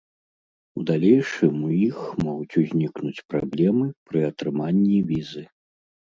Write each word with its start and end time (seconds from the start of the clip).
У 0.79 0.83
далейшым 0.89 1.59
у 1.67 1.67
іх 1.89 1.99
могуць 2.27 2.57
узнікнуць 2.61 3.23
праблемы 3.33 3.85
пры 4.13 4.19
атрыманні 4.29 4.97
візы. 5.11 5.43